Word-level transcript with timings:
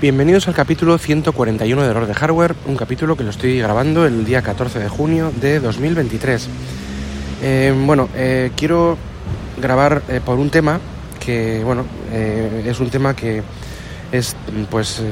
Bienvenidos 0.00 0.48
al 0.48 0.54
capítulo 0.54 0.96
141 0.96 1.82
de 1.82 1.88
Error 1.90 2.06
de 2.06 2.14
Hardware, 2.14 2.54
un 2.64 2.74
capítulo 2.74 3.18
que 3.18 3.22
lo 3.22 3.28
estoy 3.28 3.58
grabando 3.58 4.06
el 4.06 4.24
día 4.24 4.40
14 4.40 4.78
de 4.78 4.88
junio 4.88 5.30
de 5.42 5.60
2023. 5.60 6.48
Eh, 7.42 7.74
bueno, 7.84 8.08
eh, 8.14 8.50
quiero 8.56 8.96
grabar 9.60 10.00
eh, 10.08 10.22
por 10.24 10.38
un 10.38 10.48
tema 10.48 10.80
que, 11.22 11.60
bueno, 11.62 11.84
eh, 12.12 12.64
es 12.64 12.80
un 12.80 12.88
tema 12.88 13.14
que 13.14 13.42
es, 14.10 14.34
pues, 14.70 15.02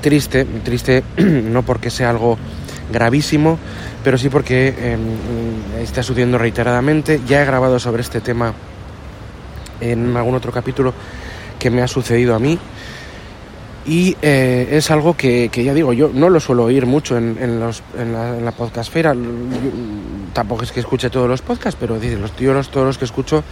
triste, 0.00 0.44
triste 0.64 1.04
no 1.16 1.62
porque 1.62 1.88
sea 1.88 2.10
algo 2.10 2.36
gravísimo, 2.92 3.60
pero 4.02 4.18
sí 4.18 4.28
porque 4.28 4.74
eh, 4.76 4.98
está 5.82 6.02
sucediendo 6.02 6.36
reiteradamente. 6.36 7.20
Ya 7.28 7.42
he 7.42 7.46
grabado 7.46 7.78
sobre 7.78 8.02
este 8.02 8.20
tema 8.20 8.54
en 9.80 10.16
algún 10.16 10.34
otro 10.34 10.50
capítulo 10.50 10.94
que 11.60 11.70
me 11.70 11.80
ha 11.80 11.86
sucedido 11.86 12.34
a 12.34 12.40
mí 12.40 12.58
y 13.86 14.16
eh, 14.20 14.68
es 14.72 14.90
algo 14.90 15.16
que, 15.16 15.48
que, 15.50 15.64
ya 15.64 15.72
digo, 15.72 15.92
yo 15.92 16.10
no 16.12 16.28
lo 16.28 16.38
suelo 16.38 16.64
oír 16.64 16.86
mucho 16.86 17.16
en, 17.16 17.36
en, 17.40 17.60
los, 17.60 17.82
en, 17.98 18.12
la, 18.12 18.36
en 18.36 18.52
podcastfera. 18.52 19.14
Tampoco 20.32 20.64
es 20.64 20.72
que 20.72 20.80
escuche 20.80 21.10
todos 21.10 21.28
los 21.28 21.42
podcasts, 21.42 21.78
pero 21.80 21.98
dice, 21.98 22.16
los, 22.16 22.36
yo 22.36 22.52
los, 22.52 22.70
todos 22.70 22.86
los 22.86 22.98
que 22.98 23.06
escucho, 23.06 23.42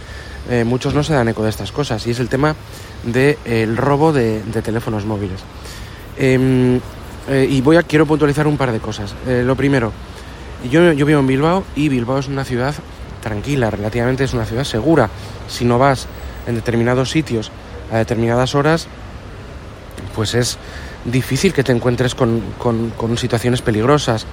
eh, 0.49 0.63
muchos 0.63 0.93
no 0.93 1.03
se 1.03 1.13
dan 1.13 1.27
eco 1.29 1.43
de 1.43 1.49
estas 1.49 1.71
cosas. 1.71 2.05
Y 2.05 2.11
es 2.11 2.19
el 2.19 2.29
tema 2.29 2.55
del 3.03 3.37
de, 3.43 3.75
robo 3.75 4.13
de, 4.13 4.43
de, 4.43 4.61
teléfonos 4.61 5.05
móviles. 5.05 5.41
Eh, 7.29 7.47
y 7.49 7.61
voy 7.61 7.77
a, 7.77 7.83
quiero 7.83 8.05
puntualizar 8.05 8.47
un 8.47 8.57
par 8.57 8.71
de 8.71 8.79
cosas. 8.79 9.13
Eh, 9.27 9.43
lo 9.45 9.55
primero, 9.55 9.91
yo, 10.69 10.93
yo 10.93 11.05
vivo 11.05 11.19
en 11.19 11.27
Bilbao 11.27 11.63
y 11.75 11.89
Bilbao 11.89 12.17
es 12.17 12.27
una 12.27 12.43
ciudad 12.43 12.73
tranquila, 13.21 13.69
relativamente 13.69 14.23
es 14.23 14.33
una 14.33 14.45
ciudad 14.45 14.63
segura. 14.63 15.09
Si 15.47 15.65
no 15.65 15.77
vas 15.77 16.07
en 16.47 16.55
determinados 16.55 17.11
sitios 17.11 17.51
a 17.91 17.97
determinadas 17.97 18.55
horas, 18.55 18.87
pues 20.19 20.35
es 20.35 20.57
difícil 21.05 21.53
que 21.53 21.63
te 21.63 21.71
encuentres 21.71 22.13
con, 22.13 22.41
con, 22.57 23.17
situaciones 23.17 23.61
peligrosas. 23.61 24.25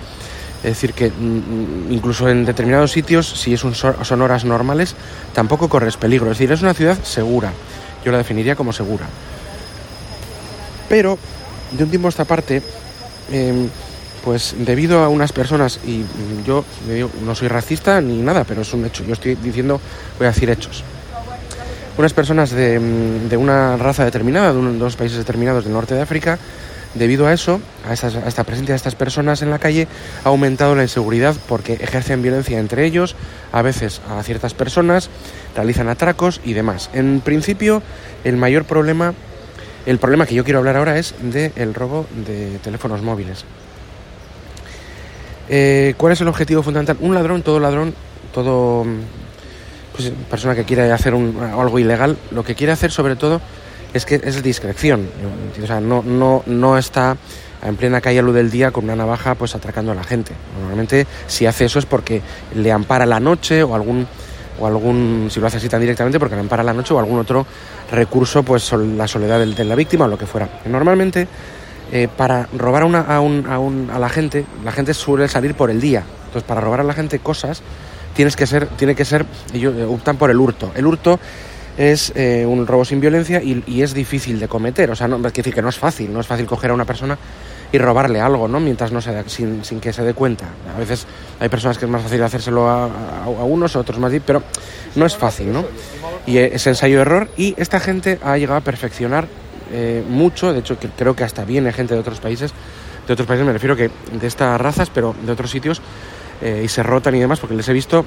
Es 0.65 0.71
decir, 0.71 0.95
que 0.95 1.11
mm, 1.11 1.93
incluso 1.93 2.29
en 2.29 2.45
determinados 2.45 2.91
sitios, 2.91 3.29
si 3.29 3.55
es 3.55 3.63
un, 3.63 3.77
son 3.77 4.21
horas 4.21 4.45
normales, 4.45 4.97
tampoco 5.33 5.69
corres 5.69 5.97
peligro. 5.97 6.33
Es 6.33 6.39
decir, 6.39 6.51
es 6.51 6.61
una 6.63 6.75
ciudad 6.75 7.01
segura. 7.05 7.53
Yo 8.05 8.11
la 8.11 8.19
definiría 8.19 8.57
como 8.57 8.73
segura. 8.73 9.07
Pero, 10.89 11.21
de 11.71 11.85
un 11.85 11.91
tiempo 11.91 12.09
a 12.09 12.11
esta 12.11 12.25
parte, 12.25 12.63
eh, 13.31 13.69
pues 14.25 14.57
debido 14.59 15.05
a 15.05 15.09
unas 15.09 15.31
personas, 15.31 15.79
y 15.87 16.03
yo 16.45 16.65
no 17.25 17.37
soy 17.37 17.47
racista 17.47 18.01
ni 18.01 18.23
nada, 18.23 18.43
pero 18.43 18.63
es 18.63 18.73
un 18.75 18.85
hecho. 18.87 19.05
Yo 19.05 19.13
estoy 19.13 19.37
diciendo, 19.37 19.81
voy 20.19 20.27
a 20.27 20.31
decir 20.33 20.51
hechos 20.51 20.83
unas 21.99 22.13
personas 22.13 22.51
de, 22.51 22.79
de, 22.79 23.37
una 23.37 23.77
raza 23.77 24.05
determinada, 24.05 24.53
de 24.53 24.59
unos 24.59 24.97
países 24.97 25.19
determinados 25.19 25.65
del 25.65 25.73
norte 25.73 25.95
de 25.95 26.03
África, 26.03 26.39
debido 26.95 27.27
a 27.27 27.33
eso, 27.33 27.61
a, 27.89 27.93
estas, 27.93 28.17
a 28.17 28.27
esta 28.27 28.45
presencia 28.45 28.73
de 28.73 28.77
estas 28.77 28.95
personas 28.95 29.43
en 29.43 29.51
la 29.51 29.59
calle, 29.59 29.87
ha 30.25 30.29
aumentado 30.29 30.75
la 30.75 30.83
inseguridad 30.83 31.37
porque 31.49 31.75
ejercen 31.75 32.23
violencia 32.23 32.59
entre 32.59 32.85
ellos, 32.85 33.17
a 33.53 33.63
veces 33.63 34.01
a 34.09 34.23
ciertas 34.23 34.55
personas, 34.55 35.11
realizan 35.55 35.89
atracos 35.89 36.41
y 36.45 36.53
demás. 36.53 36.91
En 36.93 37.21
principio, 37.21 37.83
el 38.25 38.37
mayor 38.37 38.65
problema, 38.65 39.15
el 39.85 39.99
problema 39.99 40.27
que 40.27 40.35
yo 40.35 40.45
quiero 40.45 40.59
hablar 40.59 40.77
ahora 40.77 40.99
es 40.99 41.15
del 41.21 41.53
de 41.55 41.73
robo 41.73 42.07
de 42.27 42.59
teléfonos 42.63 43.03
móviles. 43.03 43.45
Eh, 45.49 45.95
¿Cuál 45.97 46.13
es 46.13 46.21
el 46.21 46.29
objetivo 46.29 46.63
fundamental? 46.63 46.97
Un 47.01 47.15
ladrón, 47.15 47.43
todo 47.43 47.61
ladrón, 47.61 47.95
todo 48.35 48.85
pues, 49.97 50.13
persona 50.31 50.55
que 50.55 50.65
quiere 50.65 50.91
hacer 50.93 51.15
un, 51.15 51.39
algo 51.43 51.79
ilegal, 51.79 52.17
lo 52.31 52.45
que 52.45 52.55
quiere 52.55 52.73
hacer 52.73 52.93
sobre 52.93 53.17
todo 53.17 53.41
es 53.95 54.05
que 54.05 54.21
es 54.23 54.43
discreción. 54.43 55.09
O 55.63 55.67
sea, 55.67 55.81
no, 55.81 56.03
no, 56.03 56.43
no 56.47 56.79
está 56.79 57.17
en 57.63 57.77
plena 57.77 58.01
calle 58.01 58.19
a 58.19 58.23
luz 58.23 58.35
del 58.35 58.51
día 58.51 58.71
con 58.71 58.85
una 58.85 58.97
navaja 58.97 59.35
pues 59.35 59.55
atracando 59.55 59.93
a 59.93 59.95
la 59.95 60.05
gente. 60.05 60.33
Normalmente 60.59 61.07
si 61.27 61.47
hace 61.47 61.65
eso 61.65 61.79
es 61.79 61.87
porque 61.87 62.23
le 62.55 62.71
ampara 62.71 63.07
la 63.07 63.21
noche 63.21 63.63
o 63.63 63.75
algún 63.75 64.07
o 64.59 64.67
algún 64.67 65.29
si 65.31 65.41
lo 65.41 65.47
hace 65.47 65.59
así 65.59 65.69
tan 65.69 65.81
directamente 65.81 66.19
porque 66.19 66.35
le 66.35 66.41
ampara 66.41 66.63
la 66.63 66.73
noche 66.73 66.95
o 66.95 66.99
algún 66.99 67.19
otro 67.19 67.47
recurso 67.91 68.43
pues 68.43 68.73
la 68.73 69.07
soledad 69.07 69.45
de, 69.45 69.65
la 69.65 69.75
víctima 69.75 70.05
o 70.05 70.09
lo 70.09 70.19
que 70.19 70.27
fuera. 70.27 70.49
Normalmente 70.67 71.29
eh, 71.93 72.09
para 72.15 72.49
robar 72.57 72.85
una, 72.85 73.01
a, 73.01 73.21
un, 73.21 73.47
a, 73.49 73.59
un, 73.59 73.91
a 73.93 73.99
la 73.99 74.09
gente, 74.09 74.45
la 74.65 74.73
gente 74.73 74.95
suele 74.95 75.29
salir 75.29 75.55
por 75.55 75.71
el 75.71 75.81
día. 75.81 76.05
Entonces 76.27 76.43
para 76.43 76.61
robar 76.61 76.81
a 76.81 76.85
la 76.85 76.95
gente 76.95 77.19
cosas 77.19 77.63
tienes 78.17 78.35
que 78.35 78.47
ser, 78.47 78.67
tiene 78.69 78.95
que 78.95 79.05
ser, 79.05 79.25
ellos 79.53 79.75
optan 79.89 80.17
por 80.17 80.31
el 80.31 80.41
hurto. 80.41 80.73
El 80.75 80.87
hurto 80.87 81.21
es 81.77 82.13
eh, 82.17 82.47
un 82.47 82.67
robo 82.67 82.85
sin 82.85 83.01
violencia 83.01 83.43
y, 83.43 83.63
y, 83.67 83.83
es 83.83 83.93
difícil 83.93 84.41
de 84.41 84.49
cometer. 84.49 84.91
O 84.91 84.97
sea, 84.97 85.07
no, 85.07 85.17
es 85.25 85.33
decir 85.33 85.55
que 85.55 85.63
no 85.63 85.69
es 85.69 85.79
fácil, 85.79 86.13
no 86.13 86.21
es 86.21 86.27
fácil 86.27 86.47
coger 86.47 86.71
a 86.71 86.75
una 86.75 86.87
persona 86.87 87.19
y 87.73 87.79
robarle 87.79 88.21
algo, 88.21 88.49
¿no? 88.49 88.61
Mientras 88.61 88.93
no 88.93 89.01
se 89.01 89.13
da, 89.13 89.25
sin, 89.27 89.65
sin, 89.65 89.81
que 89.81 89.93
se 89.93 90.03
dé 90.03 90.15
cuenta. 90.15 90.47
A 90.75 90.79
veces 90.79 91.07
hay 91.39 91.49
personas 91.49 91.79
que 91.79 91.85
es 91.85 91.91
más 91.91 92.03
fácil 92.03 92.23
hacérselo 92.23 92.69
a, 92.69 92.85
a, 92.85 93.45
unos, 93.45 93.77
a 93.77 93.81
otros 93.81 93.99
más, 93.99 94.13
pero 94.25 94.43
no 94.95 95.05
es 95.05 95.17
fácil, 95.17 95.53
¿no? 95.53 95.65
Y 96.27 96.39
es 96.39 96.67
ensayo-error 96.67 97.29
y 97.37 97.55
esta 97.59 97.81
gente 97.81 98.19
ha 98.23 98.39
llegado 98.39 98.59
a 98.59 98.63
perfeccionar 98.63 99.27
eh, 99.73 100.05
mucho, 100.09 100.53
de 100.53 100.61
hecho 100.61 100.79
que 100.79 100.89
creo 100.89 101.17
que 101.17 101.25
hasta 101.25 101.45
viene 101.45 101.73
gente 101.73 101.95
de 101.95 102.01
otros 102.01 102.21
países, 102.21 102.53
de 103.07 103.13
otros 103.13 103.27
países 103.27 103.47
me 103.47 103.53
refiero 103.53 103.77
que 103.77 103.91
de 104.13 104.27
estas 104.27 104.61
razas, 104.61 104.91
pero 104.91 105.15
de 105.25 105.33
otros 105.33 105.51
sitios, 105.51 105.81
eh, 106.43 106.63
y 106.65 106.69
se 106.69 106.83
rotan 106.83 107.15
y 107.15 107.21
demás, 107.21 107.41
porque 107.41 107.55
les 107.55 107.69
he 107.69 107.73
visto 107.73 108.05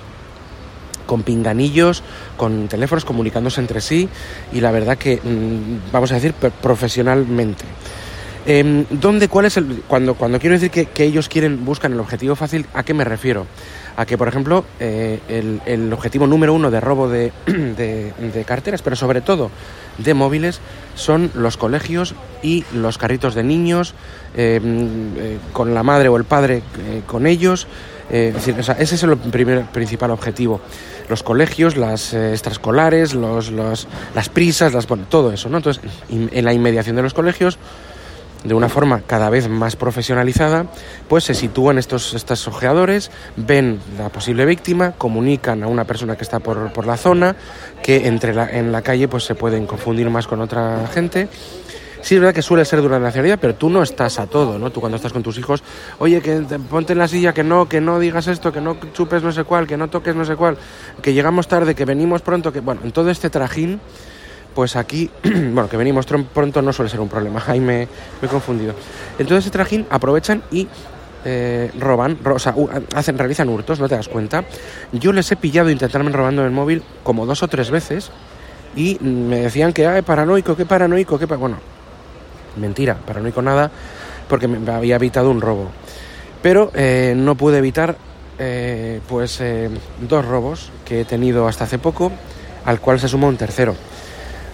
con 1.05 1.23
pinganillos, 1.23 2.03
con 2.37 2.67
teléfonos 2.67 3.03
comunicándose 3.03 3.59
entre 3.59 3.81
sí 3.81 4.07
y 4.53 4.61
la 4.61 4.71
verdad 4.71 4.97
que, 4.97 5.17
mmm, 5.17 5.91
vamos 5.91 6.11
a 6.11 6.15
decir, 6.15 6.33
profesionalmente. 6.33 7.65
Eh, 8.45 8.85
¿Dónde, 8.89 9.27
cuál 9.27 9.45
es 9.45 9.57
el, 9.57 9.83
cuando, 9.87 10.15
cuando 10.15 10.39
quiero 10.39 10.53
decir 10.53 10.71
que, 10.71 10.85
que, 10.85 11.03
ellos 11.03 11.27
quieren, 11.27 11.65
buscan 11.65 11.93
el 11.93 11.99
objetivo 11.99 12.35
fácil, 12.35 12.65
¿a 12.73 12.83
qué 12.83 12.93
me 12.93 13.03
refiero? 13.03 13.47
A 13.97 14.05
que, 14.05 14.17
por 14.17 14.27
ejemplo, 14.27 14.65
eh, 14.79 15.19
el, 15.27 15.61
el, 15.65 15.91
objetivo 15.91 16.25
número 16.25 16.53
uno 16.53 16.71
de 16.71 16.79
robo 16.79 17.09
de, 17.09 17.31
de, 17.45 18.13
de, 18.13 18.43
carteras, 18.45 18.81
pero 18.81 18.95
sobre 18.95 19.21
todo 19.21 19.51
de 20.03 20.13
móviles, 20.13 20.59
son 20.95 21.31
los 21.33 21.57
colegios 21.57 22.15
y 22.41 22.65
los 22.73 22.97
carritos 22.97 23.35
de 23.35 23.43
niños, 23.43 23.93
eh, 24.35 24.59
eh 24.63 25.37
con 25.53 25.73
la 25.73 25.83
madre 25.83 26.09
o 26.09 26.17
el 26.17 26.23
padre 26.23 26.61
eh, 26.79 27.01
con 27.05 27.27
ellos. 27.27 27.67
O 28.09 28.63
sea, 28.63 28.75
ese 28.79 28.95
es 28.95 29.03
el 29.03 29.15
primer, 29.17 29.65
principal 29.65 30.09
objetivo. 30.09 30.61
Los 31.09 31.21
colegios, 31.21 31.77
las 31.77 32.15
extraescolares, 32.15 33.13
los, 33.13 33.51
los, 33.51 33.87
las 34.15 34.29
prisas, 34.29 34.73
las, 34.73 34.87
bueno, 34.87 35.05
todo 35.07 35.31
eso. 35.31 35.47
¿no? 35.47 35.57
Entonces, 35.57 35.83
en 36.09 36.43
la 36.43 36.51
inmediación 36.51 36.95
de 36.95 37.03
los 37.03 37.13
colegios, 37.13 37.59
de 38.43 38.53
una 38.53 38.69
forma 38.69 39.01
cada 39.01 39.29
vez 39.29 39.49
más 39.49 39.75
profesionalizada, 39.75 40.67
pues 41.07 41.25
se 41.25 41.33
sitúan 41.33 41.77
estos, 41.77 42.13
estos 42.13 42.47
ojeadores, 42.47 43.11
ven 43.35 43.79
la 43.97 44.09
posible 44.09 44.45
víctima, 44.45 44.93
comunican 44.93 45.63
a 45.63 45.67
una 45.67 45.85
persona 45.85 46.15
que 46.15 46.23
está 46.23 46.39
por, 46.39 46.71
por 46.71 46.87
la 46.87 46.97
zona, 46.97 47.35
que 47.83 48.07
entre 48.07 48.31
en 48.57 48.71
la 48.71 48.81
calle 48.81 49.07
pues 49.07 49.25
se 49.25 49.35
pueden 49.35 49.65
confundir 49.65 50.09
más 50.09 50.27
con 50.27 50.41
otra 50.41 50.87
gente 50.93 51.27
Sí, 52.01 52.15
es 52.15 52.21
verdad 52.21 52.33
que 52.33 52.41
suele 52.41 52.63
ser 52.63 52.81
durante 52.81 53.01
la 53.01 53.07
nacionalidad, 53.07 53.39
pero 53.41 53.55
tú 53.55 53.69
no 53.69 53.83
estás 53.83 54.19
a 54.19 54.27
todo, 54.27 54.57
¿no? 54.57 54.71
Tú 54.71 54.79
cuando 54.79 54.95
estás 54.95 55.11
con 55.11 55.21
tus 55.21 55.37
hijos, 55.37 55.61
oye, 55.99 56.21
que 56.21 56.39
te, 56.39 56.57
ponte 56.57 56.93
en 56.93 56.99
la 56.99 57.07
silla, 57.07 57.33
que 57.33 57.43
no, 57.43 57.67
que 57.67 57.81
no 57.81 57.99
digas 57.99 58.27
esto, 58.27 58.53
que 58.53 58.61
no 58.61 58.77
chupes 58.93 59.21
no 59.21 59.31
sé 59.31 59.43
cuál, 59.43 59.67
que 59.67 59.75
no 59.75 59.89
toques 59.89 60.15
no 60.15 60.23
sé 60.23 60.35
cuál, 60.35 60.57
que 61.01 61.13
llegamos 61.13 61.47
tarde, 61.47 61.75
que 61.75 61.85
venimos 61.85 62.21
pronto, 62.21 62.53
que 62.53 62.61
bueno, 62.61 62.81
en 62.83 62.91
todo 62.91 63.09
este 63.09 63.29
trajín, 63.29 63.81
pues 64.59 64.75
aquí, 64.75 65.09
bueno, 65.23 65.69
que 65.69 65.77
venimos 65.77 66.05
pronto 66.05 66.61
no 66.61 66.73
suele 66.73 66.91
ser 66.91 66.99
un 66.99 67.07
problema, 67.07 67.41
ahí 67.47 67.61
me, 67.61 67.83
he 68.21 68.27
confundido. 68.29 68.73
En 69.17 69.25
todo 69.25 69.37
este 69.37 69.51
trajín 69.51 69.87
aprovechan 69.89 70.43
y 70.51 70.67
eh, 71.23 71.71
roban, 71.79 72.17
ro 72.21 72.35
o 72.35 72.39
sea, 72.39 72.53
hacen, 72.93 73.17
realizan 73.17 73.47
hurtos, 73.47 73.79
no 73.79 73.87
te 73.87 73.95
das 73.95 74.09
cuenta. 74.09 74.43
Yo 74.91 75.13
les 75.13 75.31
he 75.31 75.37
pillado 75.37 75.69
intentarme 75.69 76.11
robando 76.11 76.43
el 76.43 76.51
móvil 76.51 76.83
como 77.03 77.25
dos 77.25 77.41
o 77.41 77.47
tres 77.47 77.71
veces 77.71 78.11
y 78.75 78.97
me 78.99 79.39
decían 79.39 79.71
que, 79.71 79.87
ay, 79.87 80.01
paranoico, 80.01 80.57
qué 80.57 80.65
paranoico, 80.65 81.17
qué 81.17 81.25
pa 81.25 81.37
bueno, 81.37 81.55
mentira, 82.57 82.95
paranoico 82.95 83.41
nada, 83.41 83.71
porque 84.27 84.49
me 84.49 84.69
había 84.73 84.97
evitado 84.97 85.31
un 85.31 85.39
robo. 85.39 85.71
Pero 86.41 86.69
eh, 86.75 87.13
no 87.15 87.35
pude 87.35 87.59
evitar 87.59 87.95
eh, 88.39 88.99
pues 89.07 89.39
eh, 89.39 89.69
dos 90.01 90.25
robos 90.25 90.69
que 90.83 90.99
he 90.99 91.05
tenido 91.05 91.47
hasta 91.47 91.63
hace 91.63 91.79
poco, 91.79 92.11
al 92.65 92.81
cual 92.81 92.99
se 92.99 93.07
sumó 93.07 93.29
un 93.29 93.37
tercero. 93.37 93.77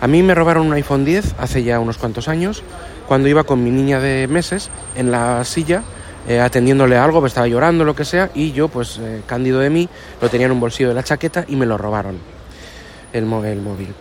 A 0.01 0.07
mí 0.07 0.23
me 0.23 0.35
robaron 0.35 0.67
un 0.67 0.73
iPhone 0.73 1.05
10 1.05 1.35
hace 1.39 1.63
ya 1.63 1.79
unos 1.79 1.97
cuantos 1.97 2.27
años, 2.27 2.63
cuando 3.07 3.27
iba 3.29 3.43
con 3.43 3.63
mi 3.63 3.71
niña 3.71 3.99
de 3.99 4.27
meses 4.27 4.69
en 4.95 5.11
la 5.11 5.43
silla 5.45 5.83
eh, 6.27 6.39
atendiéndole 6.39 6.97
algo, 6.97 7.21
me 7.21 7.27
estaba 7.27 7.47
llorando, 7.47 7.83
lo 7.83 7.95
que 7.95 8.03
sea, 8.03 8.31
y 8.33 8.51
yo, 8.51 8.67
pues, 8.67 8.97
eh, 8.99 9.21
cándido 9.27 9.59
de 9.59 9.69
mí, 9.69 9.87
lo 10.19 10.29
tenía 10.29 10.47
en 10.47 10.53
un 10.53 10.59
bolsillo 10.59 10.89
de 10.89 10.95
la 10.95 11.03
chaqueta 11.03 11.45
y 11.47 11.55
me 11.55 11.67
lo 11.67 11.77
robaron, 11.77 12.17
el, 13.13 13.23
el 13.23 13.61
móvil. 13.61 13.93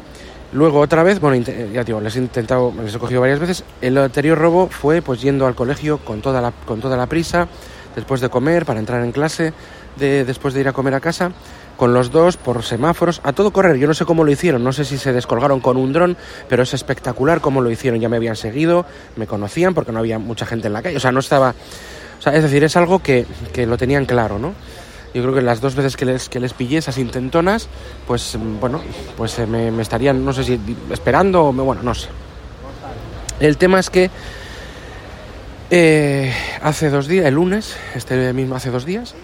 Luego 0.52 0.80
otra 0.80 1.02
vez, 1.02 1.20
bueno, 1.20 1.44
ya 1.72 1.84
digo, 1.84 2.00
les 2.00 2.16
he 2.16 2.20
intentado, 2.20 2.72
les 2.82 2.94
he 2.94 2.98
cogido 2.98 3.20
varias 3.20 3.40
veces. 3.40 3.64
El 3.82 3.98
anterior 3.98 4.38
robo 4.38 4.68
fue 4.68 5.02
pues 5.02 5.20
yendo 5.20 5.46
al 5.46 5.54
colegio 5.54 5.98
con 5.98 6.22
toda 6.22 6.40
la, 6.40 6.52
con 6.52 6.80
toda 6.80 6.96
la 6.96 7.06
prisa, 7.06 7.46
después 7.94 8.20
de 8.22 8.30
comer, 8.30 8.64
para 8.64 8.80
entrar 8.80 9.02
en 9.04 9.12
clase, 9.12 9.52
de, 9.96 10.24
después 10.24 10.54
de 10.54 10.60
ir 10.60 10.68
a 10.68 10.72
comer 10.72 10.94
a 10.94 11.00
casa, 11.00 11.32
con 11.76 11.94
los 11.94 12.10
dos 12.10 12.36
por 12.36 12.62
semáforos, 12.62 13.20
a 13.24 13.32
todo 13.32 13.52
correr. 13.52 13.76
Yo 13.76 13.86
no 13.86 13.94
sé 13.94 14.04
cómo 14.04 14.24
lo 14.24 14.30
hicieron, 14.30 14.62
no 14.62 14.72
sé 14.72 14.84
si 14.84 14.98
se 14.98 15.12
descolgaron 15.12 15.60
con 15.60 15.76
un 15.76 15.92
dron, 15.92 16.16
pero 16.48 16.62
es 16.62 16.74
espectacular 16.74 17.40
cómo 17.40 17.60
lo 17.60 17.70
hicieron. 17.70 18.00
Ya 18.00 18.08
me 18.08 18.16
habían 18.16 18.36
seguido, 18.36 18.86
me 19.16 19.26
conocían 19.26 19.74
porque 19.74 19.92
no 19.92 19.98
había 19.98 20.18
mucha 20.18 20.46
gente 20.46 20.68
en 20.68 20.72
la 20.72 20.82
calle, 20.82 20.96
o 20.96 21.00
sea, 21.00 21.12
no 21.12 21.20
estaba 21.20 21.54
es 22.32 22.42
decir, 22.42 22.64
es 22.64 22.76
algo 22.76 23.00
que, 23.00 23.26
lo 23.66 23.76
tenían 23.76 24.06
claro, 24.06 24.38
¿no? 24.38 24.54
Yo 25.12 25.22
creo 25.22 25.34
que 25.34 25.42
las 25.42 25.60
dos 25.60 25.74
veces 25.74 25.96
que 25.96 26.04
les, 26.04 26.28
que 26.28 26.40
les 26.40 26.54
pillé 26.54 26.78
esas 26.78 26.98
intentonas, 26.98 27.68
pues 28.06 28.36
bueno, 28.60 28.80
pues 29.16 29.38
eh, 29.38 29.46
me, 29.46 29.80
estarían, 29.80 30.24
no 30.24 30.32
sé 30.32 30.42
si 30.42 30.58
esperando 30.90 31.44
o 31.44 31.52
me, 31.52 31.62
bueno, 31.62 31.82
no 31.82 31.94
sé. 31.94 32.08
El 33.38 33.56
tema 33.56 33.78
es 33.78 33.90
que 33.90 34.10
eh, 35.70 36.32
hace 36.62 36.90
dos 36.90 37.06
días, 37.06 37.26
el 37.26 37.34
lunes, 37.34 37.76
este 37.94 38.32
mismo 38.32 38.56
hace 38.56 38.70
dos 38.70 38.84
días, 38.84 39.14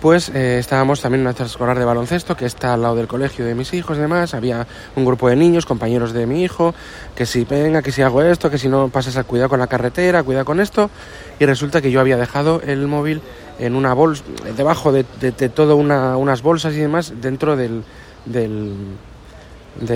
pues 0.00 0.28
eh, 0.30 0.58
estábamos 0.58 1.00
también 1.00 1.20
en 1.20 1.28
una 1.28 1.44
escolar 1.44 1.78
de 1.78 1.84
baloncesto 1.84 2.36
que 2.36 2.46
está 2.46 2.74
al 2.74 2.82
lado 2.82 2.96
del 2.96 3.06
colegio 3.06 3.44
de 3.44 3.54
mis 3.54 3.72
hijos 3.74 3.98
y 3.98 4.00
demás. 4.00 4.34
Había 4.34 4.66
un 4.96 5.04
grupo 5.04 5.28
de 5.28 5.36
niños, 5.36 5.66
compañeros 5.66 6.12
de 6.12 6.26
mi 6.26 6.42
hijo, 6.42 6.74
que 7.14 7.26
si 7.26 7.44
venga, 7.44 7.82
que 7.82 7.92
si 7.92 8.02
hago 8.02 8.22
esto, 8.22 8.50
que 8.50 8.58
si 8.58 8.68
no 8.68 8.88
pasas 8.88 9.16
a 9.16 9.24
cuidado 9.24 9.48
con 9.48 9.58
la 9.58 9.66
carretera, 9.66 10.22
cuidado 10.22 10.44
con 10.44 10.60
esto. 10.60 10.90
Y 11.38 11.46
resulta 11.46 11.80
que 11.82 11.90
yo 11.90 12.00
había 12.00 12.16
dejado 12.16 12.60
el 12.62 12.86
móvil 12.86 13.20
en 13.58 13.74
una 13.74 13.92
bolsa, 13.92 14.22
debajo 14.56 14.92
de, 14.92 15.04
de, 15.20 15.48
todo 15.48 15.76
unas 15.76 16.42
bolsas 16.42 16.74
y 16.74 16.78
demás, 16.78 17.12
dentro 17.20 17.56
del, 17.56 17.82
del 18.24 18.74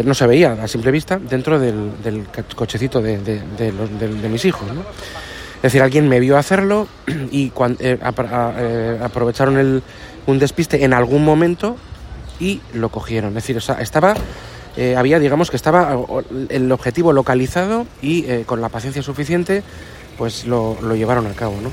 no 0.04 0.14
se 0.14 0.26
veía 0.26 0.52
a 0.52 0.68
simple 0.68 0.90
vista, 0.90 1.18
dentro 1.18 1.58
del, 1.58 2.02
del 2.02 2.26
cochecito 2.54 3.00
de, 3.00 3.18
de 3.18 4.28
mis 4.28 4.44
hijos. 4.44 4.72
¿no? 4.72 4.82
Es 5.62 5.70
decir, 5.70 5.82
alguien 5.82 6.08
me 6.08 6.18
vio 6.18 6.36
hacerlo 6.36 6.88
y 7.30 7.50
cuando, 7.50 7.78
eh, 7.84 7.96
eh, 7.96 8.98
aprovecharon 9.00 9.58
el, 9.58 9.80
un 10.26 10.38
despiste 10.40 10.84
en 10.84 10.92
algún 10.92 11.24
momento 11.24 11.76
y 12.40 12.60
lo 12.74 12.88
cogieron. 12.88 13.28
Es 13.28 13.46
decir, 13.46 13.58
estaba, 13.78 14.14
eh, 14.76 14.96
había, 14.96 15.20
digamos 15.20 15.50
que 15.50 15.56
estaba 15.56 15.96
el 16.48 16.72
objetivo 16.72 17.12
localizado 17.12 17.86
y 18.02 18.42
con 18.42 18.60
la 18.60 18.70
paciencia 18.70 19.04
suficiente, 19.04 19.62
pues 20.18 20.46
lo, 20.46 20.76
llevaron 20.96 21.28
a 21.28 21.32
cabo, 21.34 21.54
¿no? 21.62 21.70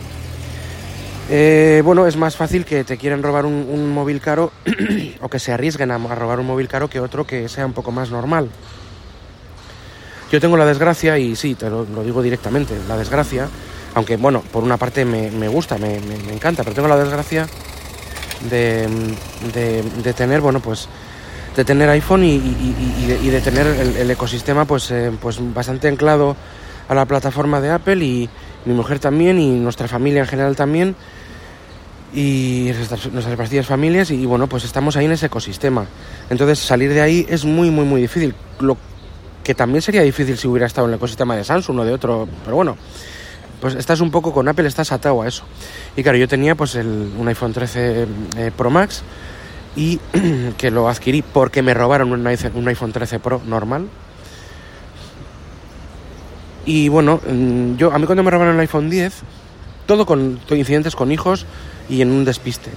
bueno, 1.83 2.05
es 2.05 2.15
más 2.15 2.35
fácil 2.35 2.65
que 2.65 2.83
te 2.83 2.97
quieran 2.97 3.23
robar 3.23 3.45
un, 3.47 3.89
móvil 3.91 4.21
caro 4.21 4.51
o 5.21 5.29
que 5.29 5.39
se 5.39 5.51
arriesguen 5.51 5.89
a, 5.89 5.97
robar 5.97 6.39
un 6.39 6.45
móvil 6.45 6.67
caro 6.67 6.91
que 6.91 6.99
otro 6.99 7.25
que 7.25 7.49
sea 7.49 7.65
un 7.65 7.73
poco 7.73 7.91
más 7.91 8.11
normal. 8.11 8.49
Yo 10.31 10.39
tengo 10.39 10.57
la 10.57 10.65
desgracia, 10.67 11.17
y 11.17 11.35
sí, 11.35 11.55
te 11.55 11.71
lo 11.71 12.03
digo 12.03 12.21
directamente, 12.21 12.75
la 12.87 12.95
desgracia 12.95 13.49
aunque 13.95 14.17
bueno, 14.17 14.41
por 14.51 14.63
una 14.63 14.77
parte 14.77 15.05
me, 15.05 15.47
gusta, 15.47 15.77
me, 15.77 15.97
encanta, 16.31 16.63
pero 16.63 16.75
tengo 16.75 16.87
la 16.87 16.97
desgracia 16.97 17.47
de, 18.49 18.87
tener, 20.15 20.41
bueno, 20.41 20.59
pues 20.59 20.87
de 21.55 21.65
tener 21.65 21.89
iPhone 21.89 22.23
y, 22.23 22.39
de, 23.29 23.41
tener 23.41 23.67
el, 23.67 24.09
ecosistema 24.11 24.65
pues, 24.65 24.91
eh, 24.91 25.11
pues 25.19 25.37
bastante 25.53 25.87
anclado 25.87 26.35
a 26.87 26.95
la 26.95 27.05
plataforma 27.05 27.61
de 27.61 27.71
Apple 27.71 28.03
y 28.03 28.29
mi 28.65 28.73
mujer 28.73 28.99
también 28.99 29.39
y 29.39 29.59
nuestra 29.59 29.87
familia 29.87 30.21
en 30.21 30.27
general 30.27 30.55
también 30.55 30.95
y 32.13 32.71
nuestras, 32.75 33.11
nuestras 33.11 33.67
familias 33.67 34.09
y, 34.11 34.25
bueno 34.25 34.47
pues 34.47 34.63
estamos 34.63 34.95
ahí 34.95 35.05
en 35.05 35.11
ese 35.11 35.27
ecosistema. 35.27 35.85
Entonces 36.29 36.59
salir 36.59 36.93
de 36.93 37.01
ahí 37.01 37.25
es 37.29 37.45
muy 37.45 37.69
muy 37.69 37.85
muy 37.85 38.01
difícil. 38.01 38.33
Lo 38.59 38.77
que 39.43 39.53
también 39.53 39.81
sería 39.81 40.01
difícil 40.01 40.37
si 40.37 40.47
hubiera 40.47 40.65
estado 40.67 40.87
en 40.87 40.93
el 40.93 40.97
ecosistema 40.97 41.35
de 41.35 41.43
Samsung 41.43 41.79
o 41.79 41.85
de 41.85 41.93
otro 41.93 42.27
pero 42.43 42.55
bueno 42.55 42.77
pues 43.59 43.75
estás 43.75 44.01
un 44.01 44.11
poco 44.11 44.33
con 44.33 44.47
Apple, 44.47 44.67
estás 44.67 44.91
atado 44.91 45.21
a 45.21 45.27
eso. 45.27 45.43
Y 45.95 46.03
claro, 46.03 46.17
yo 46.17 46.27
tenía 46.27 46.55
pues 46.55 46.75
el, 46.75 47.11
un 47.17 47.27
iPhone 47.27 47.53
13 47.53 48.07
eh, 48.37 48.51
Pro 48.55 48.69
Max 48.69 49.03
y 49.75 49.99
que 50.57 50.71
lo 50.71 50.89
adquirí 50.89 51.21
porque 51.21 51.61
me 51.61 51.73
robaron 51.73 52.11
un 52.11 52.27
iPhone, 52.27 52.91
13 52.91 53.19
Pro 53.19 53.41
normal. 53.45 53.87
Y 56.65 56.89
bueno, 56.89 57.19
mm, 57.27 57.75
yo 57.75 57.91
a 57.91 57.99
mí 57.99 58.05
cuando 58.05 58.23
me 58.23 58.31
robaron 58.31 58.55
el 58.55 58.59
iPhone 58.59 58.89
10, 58.89 59.13
todo 59.85 60.05
con 60.05 60.39
incidentes 60.49 60.95
con 60.95 61.11
hijos 61.11 61.45
y 61.89 62.01
en 62.01 62.11
un 62.11 62.25
despiste. 62.25 62.71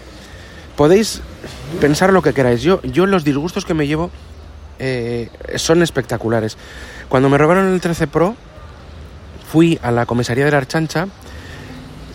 Podéis 0.77 1.21
pensar 1.81 2.13
lo 2.13 2.23
que 2.23 2.33
queráis. 2.33 2.63
Yo, 2.63 2.81
yo 2.83 3.07
los 3.07 3.25
disgustos 3.25 3.65
que 3.65 3.75
me 3.75 3.87
llevo 3.87 4.11
eh, 4.79 5.29
son 5.57 5.83
espectaculares. 5.83 6.57
Cuando 7.09 7.29
me 7.29 7.39
robaron 7.39 7.73
el 7.73 7.81
13 7.81 8.07
Pro, 8.07 8.35
fui 9.53 9.79
a 9.83 9.91
la 9.91 10.07
comisaría 10.07 10.47
de 10.47 10.51
la 10.51 10.57
Archancha, 10.57 11.09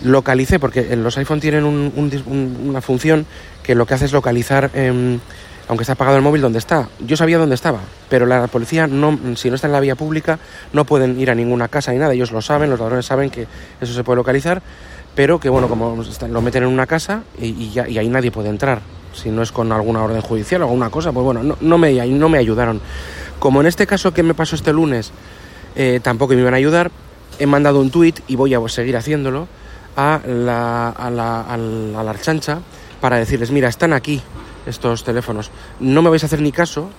localicé, 0.02 0.58
porque 0.58 0.96
los 0.96 1.16
iPhone 1.18 1.38
tienen 1.38 1.64
una 1.64 2.80
función 2.80 3.26
que 3.62 3.76
lo 3.76 3.86
que 3.86 3.94
hace 3.94 4.06
es 4.06 4.12
localizar, 4.12 4.72
em, 4.74 5.20
aunque 5.68 5.84
está 5.84 5.92
apagado 5.92 6.16
el 6.16 6.22
móvil, 6.24 6.42
dónde 6.42 6.58
está. 6.58 6.88
Yo 6.98 7.16
sabía 7.16 7.38
dónde 7.38 7.54
estaba, 7.54 7.78
pero 8.08 8.26
la 8.26 8.48
policía, 8.48 8.88
no, 8.88 9.16
si 9.36 9.50
no 9.50 9.54
está 9.54 9.68
en 9.68 9.72
la 9.72 9.78
vía 9.78 9.94
pública, 9.94 10.40
no 10.72 10.84
pueden 10.84 11.20
ir 11.20 11.30
a 11.30 11.36
ninguna 11.36 11.68
casa 11.68 11.92
ni 11.92 11.98
nada. 11.98 12.12
Ellos 12.12 12.32
lo 12.32 12.42
saben, 12.42 12.70
los 12.70 12.80
ladrones 12.80 13.06
saben 13.06 13.30
que 13.30 13.46
eso 13.80 13.92
se 13.92 14.02
puede 14.02 14.16
localizar, 14.16 14.60
pero 15.14 15.38
que, 15.38 15.48
bueno, 15.48 15.68
como 15.68 16.02
lo 16.28 16.42
meten 16.42 16.64
en 16.64 16.70
una 16.70 16.88
casa 16.88 17.22
y, 17.40 17.70
ya, 17.70 17.86
y 17.86 17.98
ahí 17.98 18.08
nadie 18.08 18.32
puede 18.32 18.48
entrar. 18.48 18.80
Si 19.14 19.30
no 19.30 19.42
es 19.42 19.52
con 19.52 19.70
alguna 19.70 20.02
orden 20.02 20.22
judicial 20.22 20.62
o 20.62 20.64
alguna 20.64 20.90
cosa, 20.90 21.12
pues 21.12 21.22
bueno, 21.22 21.56
no, 21.60 21.78
me, 21.78 22.04
no 22.08 22.28
me 22.28 22.38
ayudaron. 22.38 22.80
Como 23.38 23.60
en 23.60 23.68
este 23.68 23.86
caso 23.86 24.12
que 24.12 24.24
me 24.24 24.34
pasó 24.34 24.56
este 24.56 24.72
lunes, 24.72 25.12
eh, 25.76 26.00
tampoco 26.02 26.34
me 26.34 26.40
iban 26.40 26.54
a 26.54 26.56
ayudar, 26.56 26.90
he 27.38 27.46
mandado 27.46 27.80
un 27.80 27.90
tuit 27.90 28.20
y 28.28 28.36
voy 28.36 28.54
a 28.54 28.68
seguir 28.68 28.96
haciéndolo 28.96 29.48
a 29.96 30.20
la, 30.26 30.90
a 30.90 31.10
la, 31.10 31.40
a 31.42 31.56
la 31.56 32.10
archancha 32.10 32.60
para 33.00 33.16
decirles, 33.16 33.50
mira, 33.50 33.68
están 33.68 33.92
aquí 33.92 34.20
estos 34.66 35.04
teléfonos. 35.04 35.50
No 35.80 36.02
me 36.02 36.10
vais 36.10 36.22
a 36.22 36.26
hacer 36.26 36.40
ni 36.40 36.52
caso, 36.52 36.90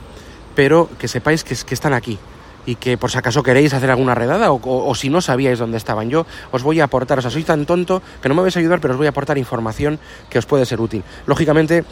pero 0.56 0.89
que 1.00 1.07
sepáis 1.07 1.44
que, 1.44 1.56
que 1.56 1.74
están 1.74 1.94
aquí 1.94 2.18
y 2.65 2.75
que 2.75 2.97
por 2.97 3.09
si 3.09 3.18
acaso 3.18 3.41
queréis 3.41 3.74
hacer 3.74 3.89
alguna 3.89 4.15
redada 4.15 4.51
o, 4.51 4.95
si 4.95 5.09
no 5.09 5.21
sabíais 5.21 5.59
dónde 5.59 5.77
estaban. 5.77 6.09
Yo 6.09 6.25
os 6.52 6.64
voy 6.64 6.80
a 6.80 6.85
aportar, 6.85 7.19
o 7.19 7.21
sea, 7.21 7.31
soy 7.31 7.44
tan 7.44 7.66
tonto 7.66 8.02
que 8.21 8.30
no 8.30 8.35
me 8.35 8.42
vais 8.42 8.56
a 8.56 8.59
ayudar, 8.59 8.80
pero 8.80 8.94
os 8.94 8.97
voy 8.97 9.07
a 9.07 9.09
aportar 9.09 9.37
información 9.37 9.99
que 10.30 10.40
os 10.40 10.45
puede 10.45 10.66
ser 10.66 10.80
útil. 10.81 11.04
Lógicamente, 11.25 11.83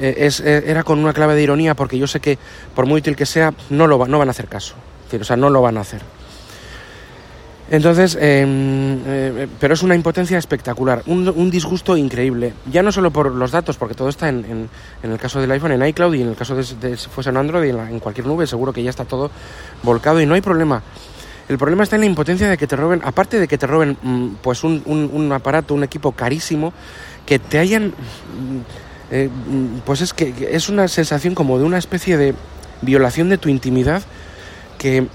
eh, 0.00 0.14
es, 0.18 0.40
eh, 0.40 0.64
era 0.66 0.82
con 0.82 0.98
una 0.98 1.12
clave 1.12 1.34
de 1.34 1.42
ironía 1.42 1.74
porque 1.74 1.98
yo 1.98 2.06
sé 2.06 2.20
que, 2.20 2.38
por 2.74 2.86
muy 2.86 2.98
útil 2.98 3.16
que 3.16 3.26
sea, 3.26 3.54
no, 3.70 3.86
lo 3.86 4.06
no 4.06 4.18
van 4.18 4.28
a 4.28 4.32
hacer 4.32 4.48
caso. 4.48 4.74
o 5.18 5.24
sea, 5.24 5.36
no 5.36 5.50
lo 5.50 5.62
van 5.62 5.78
a 5.78 5.80
hacer. 5.80 6.02
Entonces, 7.68 8.16
em, 8.20 9.00
eh, 9.06 9.48
pero 9.58 9.74
es 9.74 9.82
una 9.82 9.96
impotencia 9.96 10.38
espectacular, 10.38 11.02
un, 11.06 11.50
disgusto 11.50 11.96
increíble. 11.96 12.54
Ya 12.70 12.82
no 12.82 12.92
solo 12.92 13.10
por 13.10 13.32
los 13.32 13.50
datos, 13.50 13.76
porque 13.76 13.94
todo 13.94 14.08
está 14.08 14.28
en, 14.28 14.68
en, 15.02 15.10
el 15.10 15.18
caso 15.18 15.40
del 15.40 15.50
iPhone 15.50 15.72
en 15.72 15.84
iCloud 15.86 16.14
y 16.14 16.22
en 16.22 16.28
el 16.28 16.36
caso 16.36 16.54
de, 16.54 16.64
si 16.64 17.08
fuese 17.08 17.30
en 17.30 17.36
Android 17.36 17.68
en, 17.68 17.78
en, 17.80 17.98
cualquier 17.98 18.26
nube, 18.26 18.46
seguro 18.46 18.72
que 18.72 18.84
ya 18.84 18.90
está 18.90 19.04
todo 19.04 19.30
volcado 19.82 20.20
y 20.20 20.26
no 20.26 20.34
hay 20.34 20.40
problema. 20.40 20.80
El 21.48 21.58
problema 21.58 21.82
está 21.82 21.96
en 21.96 22.00
la 22.00 22.06
impotencia 22.06 22.48
de 22.48 22.56
que 22.56 22.66
te 22.66 22.76
roben, 22.76 23.00
aparte 23.04 23.38
de 23.40 23.48
que 23.48 23.58
te 23.58 23.66
roben 23.66 23.96
mm, 24.00 24.28
pues 24.42 24.62
un, 24.62 24.82
un, 24.86 25.32
aparato, 25.32 25.74
un 25.74 25.82
equipo 25.82 26.12
carísimo, 26.12 26.72
que 27.24 27.38
te 27.38 27.58
hayan... 27.58 27.88
Mm, 27.88 29.12
eh, 29.12 29.28
mm, 29.28 29.78
pues 29.84 30.00
es 30.00 30.12
que 30.12 30.48
es 30.50 30.68
una 30.68 30.88
sensación 30.88 31.34
como 31.34 31.58
de 31.58 31.64
una 31.64 31.78
especie 31.78 32.16
de 32.16 32.34
violación 32.82 33.28
de 33.28 33.38
tu 33.38 33.48
intimidad 33.48 34.02
que 34.78 35.06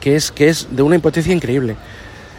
que 0.00 0.16
es, 0.16 0.32
que 0.32 0.48
es 0.48 0.68
de 0.70 0.82
una 0.82 0.96
impotencia 0.96 1.32
increíble. 1.32 1.76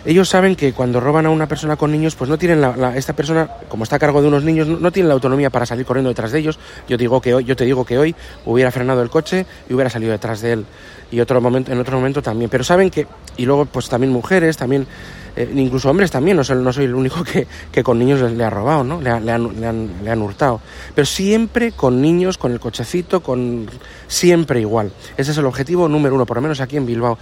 Ellos 0.04 0.30
saben 0.30 0.56
que 0.56 0.74
cuando 0.74 1.00
roban 1.00 1.28
a 1.28 1.30
una 1.30 1.48
persona 1.48 1.76
con 1.76 1.92
niños, 1.92 2.16
pues 2.16 2.28
no 2.28 2.38
tienen 2.38 2.60
la, 2.60 2.98
esta 2.98 3.14
persona, 3.14 3.48
como 3.70 3.84
está 3.84 3.98
a 3.98 4.00
cargo 4.00 4.20
de 4.20 4.30
unos 4.30 4.44
niños, 4.44 4.68
no, 4.68 4.92
tiene 4.92 5.08
la 5.08 5.14
autonomía 5.14 5.52
para 5.52 5.68
salir 5.68 5.86
corriendo 5.86 6.10
detrás 6.10 6.32
de 6.32 6.40
ellos. 6.40 6.58
Yo 6.88 6.98
digo 6.98 7.22
que 7.22 7.36
hoy, 7.36 7.44
yo 7.44 7.56
te 7.56 7.66
digo 7.66 7.86
que 7.86 8.00
hoy 8.00 8.16
hubiera 8.46 8.72
frenado 8.72 9.04
el 9.04 9.12
coche 9.12 9.46
y 9.70 9.74
hubiera 9.76 9.92
salido 9.92 10.12
detrás 10.12 10.42
de 10.42 10.54
él. 10.54 10.66
Y 11.12 11.20
otro 11.20 11.40
momento, 11.40 11.72
en 11.72 11.80
otro 11.80 11.98
momento 11.98 12.24
también. 12.24 12.50
Pero 12.50 12.64
saben 12.64 12.90
que, 12.90 13.06
y 13.38 13.46
luego 13.46 13.66
pues 13.66 13.90
también 13.90 14.12
mujeres, 14.12 14.58
también 14.58 14.88
eh, 15.36 15.52
incluso 15.56 15.90
hombres 15.90 16.12
también, 16.12 16.38
no 16.38 16.44
soy, 16.44 16.86
el 16.86 16.96
único 16.96 17.24
que, 17.24 17.84
con 17.84 18.00
niños 18.00 18.20
le, 18.32 18.44
ha 18.44 18.50
robado, 18.50 18.84
¿no? 18.84 19.02
Le, 19.02 19.10
han, 19.10 19.26
le, 19.26 20.12
han, 20.12 20.22
hurtado. 20.22 20.62
Pero 20.94 21.06
siempre 21.06 21.72
con 21.72 22.02
niños, 22.02 22.38
con 22.38 22.52
el 22.52 22.60
cochecito, 22.60 23.22
con 23.22 23.68
siempre 24.08 24.62
igual. 24.62 24.92
Ese 25.18 25.32
es 25.32 25.38
el 25.38 25.46
objetivo 25.46 25.88
número 25.88 26.16
uno, 26.16 26.26
por 26.26 26.38
lo 26.38 26.42
menos 26.42 26.62
aquí 26.62 26.78
en 26.78 26.86
Bilbao. 26.86 27.18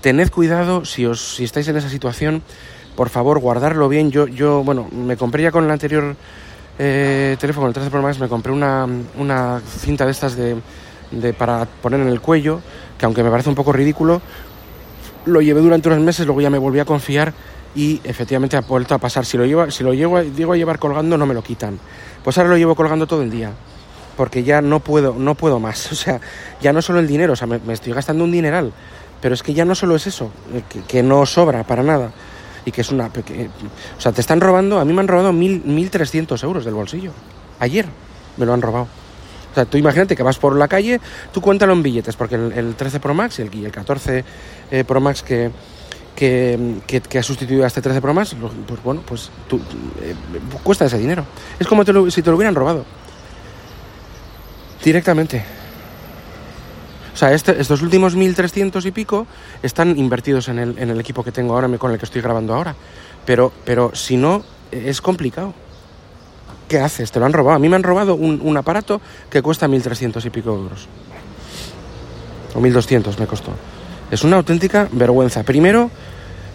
Tened 0.00 0.30
cuidado 0.30 0.84
si, 0.84 1.06
os, 1.06 1.36
si 1.36 1.44
estáis 1.44 1.68
en 1.68 1.76
esa 1.76 1.88
situación, 1.88 2.42
por 2.96 3.08
favor, 3.08 3.38
guardarlo 3.38 3.88
bien. 3.88 4.10
Yo, 4.10 4.26
yo 4.26 4.62
bueno, 4.62 4.88
me 4.92 5.16
compré 5.16 5.42
ya 5.42 5.50
con 5.50 5.64
el 5.64 5.70
anterior 5.70 6.16
eh, 6.78 7.36
teléfono, 7.40 7.66
el 7.66 7.72
13 7.72 7.90
Pro 7.90 8.02
Max, 8.02 8.18
me 8.18 8.28
compré 8.28 8.52
una, 8.52 8.86
una 9.18 9.60
cinta 9.80 10.04
de 10.04 10.10
estas 10.12 10.36
de 10.36 10.56
de, 11.10 11.32
para 11.32 11.66
poner 11.66 12.00
en 12.00 12.08
el 12.08 12.20
cuello, 12.20 12.60
que 12.98 13.06
aunque 13.06 13.22
me 13.22 13.30
parece 13.30 13.48
un 13.48 13.54
poco 13.54 13.72
ridículo, 13.72 14.20
lo 15.26 15.40
llevé 15.40 15.60
durante 15.60 15.88
unos 15.88 16.00
meses, 16.00 16.26
luego 16.26 16.40
ya 16.40 16.50
me 16.50 16.58
volví 16.58 16.78
a 16.80 16.84
confiar 16.84 17.32
y 17.74 18.00
efectivamente 18.04 18.56
ha 18.56 18.60
vuelto 18.60 18.94
a 18.94 18.98
pasar. 18.98 19.24
Si 19.26 19.36
lo, 19.36 19.44
llevo, 19.44 19.70
si 19.70 19.82
lo 19.82 19.92
llevo, 19.94 20.20
digo 20.20 20.52
a 20.52 20.56
llevar 20.56 20.78
colgando, 20.78 21.18
no 21.18 21.26
me 21.26 21.34
lo 21.34 21.42
quitan. 21.42 21.78
Pues 22.22 22.38
ahora 22.38 22.50
lo 22.50 22.56
llevo 22.56 22.74
colgando 22.74 23.06
todo 23.06 23.22
el 23.22 23.30
día, 23.30 23.52
porque 24.16 24.44
ya 24.44 24.60
no 24.60 24.80
puedo, 24.80 25.14
no 25.18 25.34
puedo 25.34 25.58
más. 25.60 25.92
O 25.92 25.94
sea, 25.94 26.20
ya 26.60 26.72
no 26.72 26.82
solo 26.82 27.00
el 27.00 27.06
dinero, 27.06 27.32
o 27.32 27.36
sea, 27.36 27.46
me, 27.46 27.60
estoy 27.72 27.92
gastando 27.92 28.24
un 28.24 28.32
dineral, 28.32 28.72
pero 29.20 29.34
es 29.34 29.42
que 29.42 29.54
ya 29.54 29.64
no 29.64 29.74
solo 29.74 29.96
es 29.96 30.06
eso, 30.06 30.30
eh, 30.52 30.62
que, 30.86 31.02
no 31.02 31.26
sobra 31.26 31.64
para 31.64 31.82
nada. 31.82 32.12
Y 32.66 32.72
que 32.72 32.80
es 32.80 32.90
una... 32.90 33.08
o 33.08 34.00
sea, 34.00 34.12
te 34.12 34.22
están 34.22 34.40
robando, 34.40 34.78
a 34.78 34.86
mí 34.86 34.94
me 34.94 35.00
han 35.00 35.08
robado 35.08 35.32
mil, 35.34 35.62
1.300 35.64 36.42
euros 36.44 36.64
del 36.64 36.72
bolsillo. 36.72 37.12
Ayer 37.60 37.84
me 38.38 38.46
lo 38.46 38.54
han 38.54 38.62
robado. 38.62 38.88
O 39.50 39.54
sea, 39.54 39.66
tú 39.66 39.76
imagínate 39.76 40.16
que 40.16 40.22
vas 40.22 40.38
por 40.38 40.56
la 40.56 40.66
calle, 40.66 40.98
tú 41.30 41.42
cuéntalo 41.42 41.74
en 41.74 41.82
billetes, 41.82 42.16
porque 42.16 42.36
el, 42.36 42.74
13 42.74 43.00
Pro 43.00 43.12
Max 43.12 43.38
y 43.38 43.42
el, 43.42 43.66
el 43.66 43.70
14 43.70 44.24
eh, 44.70 44.84
Pro 44.84 45.00
Max 45.00 45.22
que, 45.22 45.50
que, 46.24 47.18
ha 47.18 47.22
sustituido 47.22 47.64
a 47.64 47.66
este 47.66 47.82
13 47.82 48.00
Pro 48.00 48.14
Max, 48.14 48.36
pues 48.66 48.82
bueno, 48.82 49.02
pues 49.04 49.30
tú, 49.48 49.60
eh, 50.00 50.14
cuesta 50.62 50.84
ese 50.86 50.98
dinero. 50.98 51.24
Es 51.58 51.66
como 51.66 51.82
si 52.10 52.22
te 52.22 52.30
lo 52.30 52.36
hubieran 52.36 52.54
robado. 52.54 52.84
Directamente. 54.82 55.44
O 57.14 57.16
sea, 57.16 57.32
este, 57.32 57.60
estos 57.60 57.80
últimos 57.80 58.16
1300 58.16 58.84
y 58.86 58.90
pico 58.90 59.26
están 59.62 59.96
invertidos 59.96 60.48
en 60.48 60.58
el, 60.58 60.78
en 60.78 60.90
el, 60.90 60.98
equipo 60.98 61.22
que 61.22 61.30
tengo 61.30 61.54
ahora, 61.54 61.68
con 61.78 61.92
el 61.92 61.98
que 61.98 62.04
estoy 62.04 62.20
grabando 62.20 62.54
ahora. 62.54 62.74
Pero, 63.24 63.52
pero 63.64 63.94
si 63.94 64.16
no, 64.16 64.44
es 64.72 65.00
complicado. 65.00 65.54
¿Qué 66.68 66.80
haces? 66.80 67.12
Te 67.12 67.20
lo 67.20 67.26
han 67.26 67.32
robado. 67.32 67.56
A 67.56 67.58
mí 67.60 67.68
me 67.68 67.76
han 67.76 67.82
robado 67.82 68.14
un, 68.14 68.40
un 68.42 68.56
aparato 68.56 69.00
que 69.30 69.42
cuesta 69.42 69.68
1300 69.68 70.24
y 70.24 70.30
pico 70.30 70.50
euros. 70.50 70.88
O 72.54 72.60
1200 72.60 73.18
me 73.18 73.26
costó. 73.26 73.52
Es 74.10 74.24
una 74.24 74.36
auténtica 74.36 74.88
vergüenza. 74.90 75.44
Primero, 75.44 75.90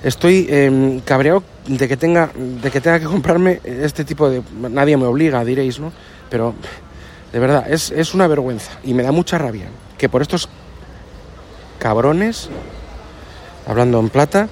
estoy 0.04 0.48
eh, 0.50 1.02
cabreado 1.06 1.44
de 1.68 1.88
que, 1.88 1.98
tenga, 1.98 2.32
de 2.36 2.72
que 2.72 2.82
tenga 2.82 3.00
que 3.00 3.06
comprarme 3.06 3.60
este 3.64 4.04
tipo 4.06 4.30
de... 4.30 4.42
Nadie 4.70 4.98
me 4.98 5.06
obliga, 5.06 5.44
diréis, 5.44 5.80
¿no? 5.80 5.92
Pero, 6.30 6.54
de 7.32 7.40
verdad, 7.40 7.72
es, 7.72 7.92
es 7.92 8.14
una 8.14 8.28
vergüenza. 8.28 8.72
Y 8.84 8.94
me 8.94 9.04
da 9.04 9.12
mucha 9.12 9.38
rabia 9.38 9.68
que 9.98 10.10
por 10.10 10.22
estos 10.22 10.50
cabrones, 11.80 12.50
hablando 13.68 14.00
en 14.00 14.10
plata, 14.10 14.48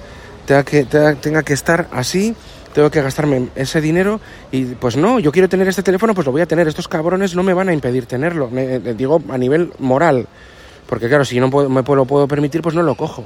tenga 0.46 0.64
que, 0.64 0.84
tenga 0.84 1.42
que 1.42 1.52
estar 1.52 1.88
así 1.92 2.34
tengo 2.78 2.90
que 2.90 3.02
gastarme 3.02 3.48
ese 3.56 3.80
dinero 3.80 4.20
y 4.52 4.66
pues 4.66 4.96
no, 4.96 5.18
yo 5.18 5.32
quiero 5.32 5.48
tener 5.48 5.66
este 5.66 5.82
teléfono, 5.82 6.14
pues 6.14 6.26
lo 6.26 6.30
voy 6.30 6.42
a 6.42 6.46
tener. 6.46 6.68
Estos 6.68 6.86
cabrones 6.86 7.34
no 7.34 7.42
me 7.42 7.52
van 7.52 7.68
a 7.68 7.72
impedir 7.72 8.06
tenerlo, 8.06 8.50
me, 8.50 8.76
eh, 8.76 8.94
digo 8.94 9.20
a 9.30 9.38
nivel 9.38 9.72
moral. 9.80 10.28
Porque 10.86 11.08
claro, 11.08 11.24
si 11.24 11.40
no 11.40 11.48
me 11.48 11.82
lo 11.82 12.04
puedo 12.04 12.28
permitir, 12.28 12.62
pues 12.62 12.76
no 12.76 12.82
lo 12.82 12.94
cojo. 12.94 13.24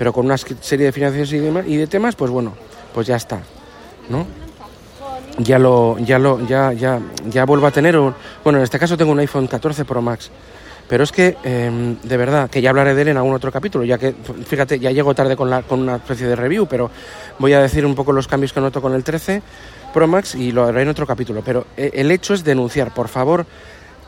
Pero 0.00 0.14
con 0.14 0.24
una 0.24 0.38
serie 0.38 0.86
de 0.86 0.92
financiaciones 0.92 1.66
y 1.68 1.76
de, 1.76 1.86
temas, 1.86 2.16
pues 2.16 2.30
bueno, 2.30 2.54
pues 2.94 3.06
ya 3.06 3.16
está, 3.16 3.42
¿no? 4.08 4.26
Ya 5.36 5.58
lo, 5.58 5.98
ya 5.98 6.18
lo, 6.18 6.40
ya, 6.46 6.72
ya, 6.72 6.98
ya 7.28 7.44
vuelvo 7.44 7.66
a 7.66 7.70
tener 7.70 7.98
un, 7.98 8.14
bueno, 8.42 8.60
en 8.60 8.64
este 8.64 8.78
caso 8.78 8.96
tengo 8.96 9.12
un 9.12 9.18
iPhone 9.18 9.46
14 9.46 9.84
Pro 9.84 10.00
Max. 10.00 10.30
Pero 10.88 11.04
es 11.04 11.12
que, 11.12 11.36
em, 11.44 12.00
de 12.00 12.16
verdad, 12.16 12.48
que 12.48 12.62
ya 12.62 12.70
hablaré 12.70 12.94
de 12.94 13.02
él 13.02 13.08
en 13.08 13.18
algún 13.18 13.34
otro 13.34 13.52
capítulo, 13.52 13.84
ya 13.84 13.98
que, 13.98 14.14
fíjate, 14.46 14.78
ya 14.78 14.90
llego 14.90 15.14
tarde 15.14 15.36
con, 15.36 15.50
la, 15.50 15.60
con 15.60 15.80
una 15.80 15.96
especie 15.96 16.26
de 16.26 16.34
review, 16.34 16.66
pero 16.66 16.90
voy 17.38 17.52
a 17.52 17.60
decir 17.60 17.84
un 17.84 17.94
poco 17.94 18.12
los 18.12 18.26
cambios 18.26 18.54
que 18.54 18.60
noto 18.62 18.80
con 18.80 18.94
el 18.94 19.04
13 19.04 19.42
Pro 19.92 20.06
Max 20.06 20.34
y 20.34 20.50
lo 20.50 20.64
haré 20.64 20.80
en 20.80 20.88
otro 20.88 21.06
capítulo. 21.06 21.42
Pero 21.44 21.66
eh, 21.76 21.90
el 21.92 22.10
hecho 22.10 22.32
es 22.32 22.42
denunciar, 22.42 22.94
por 22.94 23.08
favor, 23.08 23.44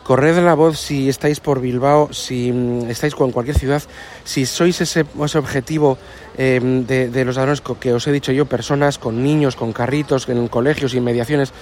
Corred 0.02 0.36
la 0.38 0.54
voz 0.54 0.78
si 0.78 1.08
estáis 1.08 1.38
por 1.38 1.60
Bilbao, 1.60 2.12
si 2.12 2.50
mm, 2.50 2.90
estáis 2.90 3.14
con 3.14 3.30
cualquier 3.30 3.56
ciudad, 3.56 3.82
si 4.24 4.46
sois 4.46 4.80
ese, 4.80 5.06
objetivo 5.16 5.96
em, 6.36 6.84
de, 6.84 7.24
los 7.24 7.36
ladrones 7.36 7.60
que 7.60 7.92
os 7.92 8.06
he 8.06 8.12
dicho 8.12 8.32
yo, 8.32 8.46
personas 8.46 8.98
con 8.98 9.22
niños, 9.22 9.54
con 9.54 9.72
carritos, 9.72 10.28
en 10.28 10.48
colegios, 10.48 10.94
inmediaciones, 10.94 11.52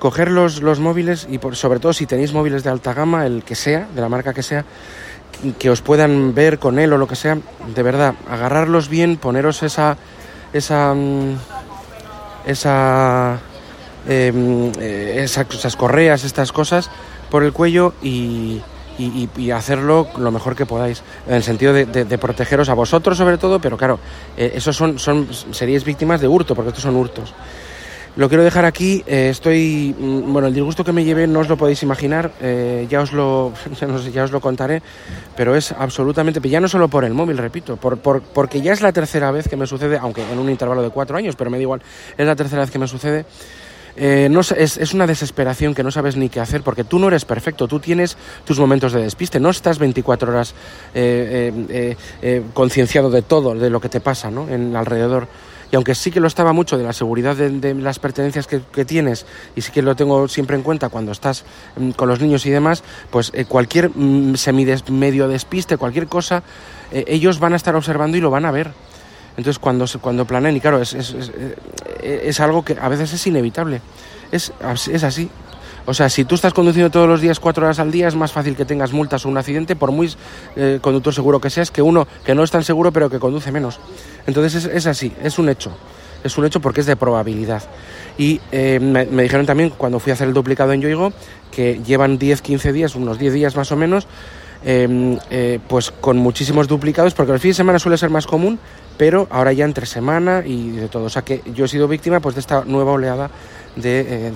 coger 0.00 0.32
los, 0.32 0.60
móviles 0.80 1.28
y 1.30 1.38
por, 1.38 1.54
sobre 1.54 1.78
todo 1.78 1.92
si 1.92 2.06
tenéis 2.06 2.32
móviles 2.32 2.64
de 2.64 2.70
alta 2.70 2.92
gama, 2.92 3.24
el 3.24 3.44
que 3.44 3.54
sea, 3.54 3.86
de 3.94 4.00
la 4.00 4.08
marca 4.08 4.34
que 4.34 4.42
sea, 4.42 4.64
que 5.58 5.70
os 5.70 5.80
puedan 5.80 6.34
ver 6.34 6.58
con 6.58 6.80
él 6.80 6.92
o 6.92 6.98
lo 6.98 7.06
que 7.06 7.14
sea, 7.14 7.38
de 7.72 7.82
verdad, 7.84 8.14
agarrarlos 8.28 8.88
bien, 8.88 9.16
poneros 9.16 9.62
esa, 9.62 9.96
esa, 10.52 10.92
mm, 10.92 11.36
esa, 12.46 13.38
em, 14.08 14.72
eh, 14.80 15.22
esas 15.22 15.76
correas, 15.76 16.24
estas 16.24 16.50
cosas 16.50 16.90
por 17.30 17.42
el 17.42 17.52
cuello 17.52 17.94
y, 18.02 18.62
hacerlo 19.54 20.08
lo 20.16 20.30
mejor 20.30 20.56
que 20.56 20.64
podáis, 20.64 21.02
en 21.26 21.34
el 21.34 21.42
sentido 21.42 21.72
de, 21.72 22.18
protegeros 22.18 22.68
a 22.68 22.74
vosotros 22.74 23.18
sobre 23.18 23.38
todo, 23.38 23.60
pero 23.60 23.76
claro, 23.76 23.98
eh, 24.36 24.52
esos 24.54 24.76
son, 24.76 24.98
son, 24.98 25.28
seríais 25.50 25.84
víctimas 25.84 26.20
de 26.20 26.28
hurto, 26.28 26.54
porque 26.54 26.68
estos 26.68 26.82
son 26.82 26.96
hurtos. 26.96 27.34
Lo 28.16 28.30
quiero 28.30 28.44
dejar 28.44 28.64
aquí, 28.64 29.04
eh, 29.06 29.28
estoy, 29.30 29.94
mm, 29.98 30.32
bueno, 30.32 30.48
el 30.48 30.54
disgusto 30.54 30.82
que 30.82 30.92
me 30.92 31.04
llevé 31.04 31.26
no 31.26 31.40
os 31.40 31.50
lo 31.50 31.58
podéis 31.58 31.82
imaginar, 31.82 32.32
eh, 32.40 32.86
ya, 32.88 33.02
os 33.02 33.12
lo, 33.12 33.52
ya 34.14 34.24
os 34.24 34.30
lo 34.30 34.40
contaré, 34.40 34.82
pero 35.36 35.54
es 35.54 35.70
absolutamente, 35.72 36.40
ya 36.48 36.58
no 36.58 36.66
solo 36.66 36.88
por 36.88 37.04
el 37.04 37.12
móvil, 37.12 37.36
repito, 37.36 37.76
por, 37.76 37.98
porque 37.98 38.62
ya 38.62 38.72
es 38.72 38.80
la 38.80 38.90
tercera 38.92 39.30
vez 39.32 39.48
que 39.48 39.56
me 39.58 39.66
sucede, 39.66 39.98
aunque 39.98 40.22
en 40.32 40.38
un 40.38 40.48
intervalo 40.48 40.82
de 40.82 40.88
cuatro 40.88 41.18
años, 41.18 41.36
pero 41.36 41.50
me 41.50 41.58
da 41.58 41.62
igual, 41.62 41.82
es 42.16 42.26
la 42.26 42.34
tercera 42.34 42.62
vez 42.62 42.70
que 42.70 42.78
me 42.78 42.88
sucede, 42.88 43.26
eh, 43.96 44.28
no, 44.30 44.40
es, 44.40 44.52
es, 44.52 44.94
una 44.94 45.06
desesperación 45.06 45.74
que 45.74 45.82
no 45.82 45.90
sabes 45.90 46.16
ni 46.16 46.28
qué 46.28 46.40
hacer 46.40 46.62
porque 46.62 46.84
tú 46.84 46.98
no 46.98 47.08
eres 47.08 47.24
perfecto, 47.24 47.66
tú 47.66 47.80
tienes 47.80 48.16
tus 48.44 48.58
momentos 48.58 48.92
de 48.92 49.02
despiste, 49.02 49.40
no 49.40 49.48
estás 49.48 49.78
24 49.78 50.30
horas 50.30 50.54
eh, 50.94 51.96
eh, 52.22 52.42
concienciado 52.52 53.10
de 53.10 53.22
todo, 53.22 53.54
de 53.54 53.70
lo 53.70 53.80
que 53.80 53.88
te 53.88 54.00
pasa 54.00 54.30
¿no? 54.30 54.48
en 54.48 54.76
alrededor. 54.76 55.28
Y 55.72 55.76
aunque 55.76 55.96
sí 55.96 56.12
que 56.12 56.20
lo 56.20 56.28
estaba 56.28 56.52
mucho 56.52 56.78
de 56.78 56.84
la 56.84 56.92
seguridad 56.92 57.34
de, 57.34 57.74
las 57.74 57.98
pertenencias 57.98 58.46
que, 58.46 58.84
tienes, 58.84 59.26
y 59.56 59.62
sí 59.62 59.72
que 59.72 59.82
lo 59.82 59.96
tengo 59.96 60.28
siempre 60.28 60.56
en 60.56 60.62
cuenta 60.62 60.90
cuando 60.90 61.10
estás 61.10 61.44
mm, 61.76 61.90
con 61.90 62.08
los 62.08 62.20
niños 62.20 62.46
y 62.46 62.50
demás, 62.50 62.84
pues 63.10 63.32
cualquier 63.48 63.90
mm, 63.90 64.34
medio 64.90 65.26
despiste, 65.26 65.76
cualquier 65.76 66.06
cosa, 66.06 66.44
ellos 66.92 67.40
van 67.40 67.54
a 67.54 67.56
estar 67.56 67.74
observando 67.74 68.16
y 68.16 68.20
lo 68.20 68.30
van 68.30 68.44
a 68.44 68.52
ver. 68.52 68.70
Entonces, 69.36 69.58
cuando, 69.58 69.86
cuando 70.00 70.24
planean, 70.24 70.56
y 70.56 70.60
claro, 70.60 70.80
es, 70.80 70.94
es, 70.94 71.14
es, 72.02 72.40
algo 72.40 72.64
que 72.64 72.76
a 72.80 72.88
veces 72.88 73.12
es 73.12 73.26
inevitable. 73.26 73.80
Es, 74.32 74.52
es 74.90 75.04
así. 75.04 75.28
O 75.84 75.94
sea, 75.94 76.08
si 76.08 76.24
tú 76.24 76.34
estás 76.34 76.52
conduciendo 76.52 76.90
todos 76.90 77.08
los 77.08 77.20
días 77.20 77.38
cuatro 77.38 77.64
horas 77.64 77.78
al 77.78 77.92
día, 77.92 78.08
es 78.08 78.16
más 78.16 78.32
fácil 78.32 78.56
que 78.56 78.64
tengas 78.64 78.92
multas 78.92 79.24
o 79.24 79.28
un 79.28 79.38
accidente, 79.38 79.76
por 79.76 79.92
muy 79.92 80.12
eh, 80.56 80.80
conductor 80.82 81.14
seguro 81.14 81.40
que 81.40 81.48
seas, 81.48 81.70
que 81.70 81.80
uno 81.80 82.08
que 82.24 82.34
no 82.34 82.42
es 82.42 82.50
tan 82.50 82.64
seguro, 82.64 82.90
pero 82.92 83.08
que 83.08 83.20
conduce 83.20 83.52
menos. 83.52 83.78
Entonces, 84.26 84.64
es, 84.64 84.86
así, 84.86 85.12
es 85.22 85.38
un 85.38 85.48
hecho. 85.48 85.76
Es 86.24 86.36
un 86.38 86.44
hecho 86.44 86.60
porque 86.60 86.80
es 86.80 86.86
de 86.86 86.96
probabilidad. 86.96 87.62
Y 88.18 88.40
eh, 88.50 88.80
me, 88.80 89.04
dijeron 89.22 89.46
también, 89.46 89.70
cuando 89.70 90.00
fui 90.00 90.10
a 90.10 90.14
hacer 90.14 90.26
el 90.26 90.34
duplicado 90.34 90.72
en 90.72 90.80
Yoigo, 90.80 91.12
que 91.52 91.80
llevan 91.86 92.18
10, 92.18 92.42
15 92.42 92.72
días, 92.72 92.96
unos 92.96 93.18
10 93.18 93.34
días 93.34 93.54
más 93.54 93.70
o 93.70 93.76
menos, 93.76 94.08
Em, 94.64 95.16
eh, 95.30 95.60
pues 95.68 95.92
con 95.92 96.16
muchísimos 96.16 96.66
duplicados, 96.66 97.14
porque 97.14 97.32
el 97.32 97.38
fin 97.38 97.50
de 97.50 97.54
semana 97.54 97.78
suele 97.78 97.96
ser 97.98 98.10
más 98.10 98.26
común, 98.26 98.58
pero 98.96 99.26
ahora 99.30 99.52
ya 99.52 99.64
entre 99.64 99.86
semana 99.86 100.42
y 100.44 100.70
de 100.70 100.88
todo. 100.88 101.04
O 101.04 101.10
sea 101.10 101.22
que 101.22 101.42
yo 101.54 101.64
he 101.64 101.68
sido 101.68 101.88
víctima 101.88 102.20
pues 102.20 102.34
de 102.34 102.40
esta 102.40 102.64
nueva 102.64 102.92
oleada 102.92 103.30
de, 103.76 104.28
eh, 104.28 104.32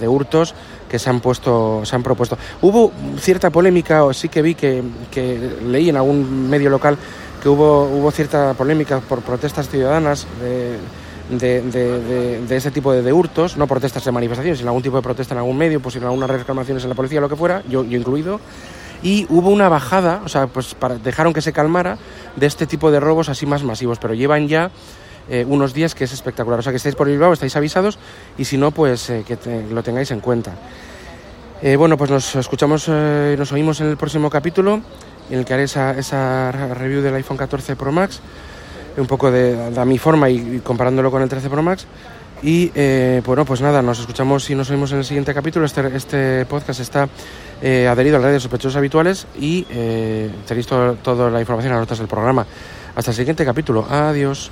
de, 0.00 0.08
hurtos 0.08 0.54
que 0.88 0.98
se 0.98 1.08
han 1.08 1.20
puesto, 1.20 1.82
se 1.84 1.94
han 1.94 2.02
propuesto. 2.02 2.36
Hubo 2.60 2.92
cierta 3.18 3.50
polémica, 3.50 4.04
o 4.04 4.12
sí 4.12 4.28
que 4.28 4.42
vi 4.42 4.54
que, 4.54 4.82
que 5.10 5.58
leí 5.64 5.88
en 5.88 5.96
algún 5.96 6.50
medio 6.50 6.68
local 6.68 6.98
que 7.42 7.48
hubo, 7.48 7.84
hubo 7.84 8.10
cierta 8.10 8.54
polémica 8.54 9.00
por 9.00 9.20
protestas 9.22 9.68
ciudadanas 9.68 10.26
de, 10.40 11.60
de, 11.60 12.40
de, 12.46 12.56
ese 12.56 12.70
tipo 12.70 12.92
de, 12.92 13.12
hurtos, 13.12 13.56
no 13.56 13.66
protestas 13.66 14.04
de 14.04 14.12
manifestaciones, 14.12 14.58
sino 14.58 14.70
algún 14.70 14.82
tipo 14.82 14.96
de 14.96 15.02
protesta 15.02 15.34
en 15.34 15.38
algún 15.38 15.56
medio, 15.56 15.80
pues 15.80 15.96
en 15.96 16.04
algunas 16.04 16.30
reclamaciones 16.30 16.82
en 16.82 16.90
la 16.90 16.94
policía, 16.94 17.20
lo 17.20 17.28
que 17.28 17.36
fuera, 17.36 17.62
yo 17.68 17.82
incluido, 17.84 18.40
y 19.02 19.26
hubo 19.28 19.50
una 19.50 19.68
bajada, 19.68 20.22
o 20.24 20.28
sea, 20.28 20.46
pues 20.46 20.74
para, 20.74 20.96
dejaron 20.96 21.32
que 21.32 21.42
se 21.42 21.52
calmara 21.52 21.98
de 22.36 22.46
este 22.46 22.66
tipo 22.66 22.90
de 22.90 23.00
robos 23.00 23.28
así 23.28 23.46
más 23.46 23.62
masivos, 23.64 23.98
pero 23.98 24.14
llevan 24.14 24.48
ya 24.48 24.70
eh, 25.28 25.44
unos 25.48 25.74
días 25.74 25.94
que 25.94 26.04
es 26.04 26.12
espectacular. 26.12 26.58
O 26.58 26.62
sea, 26.62 26.72
que 26.72 26.76
estáis 26.76 26.94
por 26.94 27.08
Bilbao, 27.08 27.32
estáis 27.32 27.54
avisados 27.56 27.98
y 28.38 28.44
si 28.44 28.56
no, 28.56 28.70
pues 28.70 29.10
eh, 29.10 29.24
que 29.26 29.38
lo 29.70 29.82
tengáis 29.82 30.10
en 30.10 30.20
cuenta. 30.20 30.52
Eh, 31.62 31.76
bueno, 31.76 31.96
pues 31.96 32.10
nos 32.10 32.34
escuchamos 32.34 32.88
y 32.88 33.36
nos 33.36 33.52
oímos 33.52 33.80
en 33.80 33.88
el 33.88 33.96
próximo 33.96 34.28
capítulo, 34.30 34.80
en 35.30 35.38
el 35.38 35.44
que 35.44 35.54
haré 35.54 35.64
esa, 35.64 35.96
esa 35.96 36.50
review 36.50 37.02
del 37.02 37.14
iPhone 37.14 37.36
14 37.36 37.76
Pro 37.76 37.92
Max, 37.92 38.20
un 38.96 39.06
poco 39.06 39.30
de, 39.30 39.70
de, 39.70 39.84
mi 39.84 39.96
forma 39.96 40.28
y, 40.28 40.60
comparándolo 40.64 41.10
con 41.12 41.22
el 41.22 41.28
13 41.28 41.48
Pro 41.48 41.62
Max. 41.62 41.86
Y 42.42 43.20
bueno, 43.20 43.44
pues 43.44 43.60
nada, 43.60 43.82
nos 43.82 44.00
escuchamos 44.00 44.48
y 44.50 44.54
nos 44.54 44.68
oímos 44.70 44.90
en 44.92 44.98
el 44.98 45.04
siguiente 45.04 45.32
capítulo. 45.32 45.64
Este, 45.64 45.96
este 45.96 46.46
podcast 46.46 46.80
está 46.80 47.08
eh, 47.62 47.86
adherido 47.86 48.16
a 48.16 48.18
las 48.18 48.26
redes 48.26 48.42
sospechosos 48.42 48.76
habituales 48.76 49.26
y 49.38 49.64
eh, 49.70 50.30
tenéis 50.46 50.66
toda 50.66 51.30
la 51.30 51.40
información 51.40 51.72
en 51.72 51.78
las 51.78 51.86
notas 51.86 51.98
del 51.98 52.08
programa. 52.08 52.44
Hasta 52.96 53.12
el 53.12 53.16
siguiente 53.16 53.44
capítulo. 53.44 53.86
Adiós. 53.88 54.50